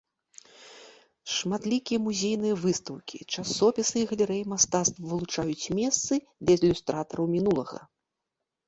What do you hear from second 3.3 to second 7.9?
часопісы і галерэі мастацтваў вылучаюць месцы для ілюстратараў мінулага.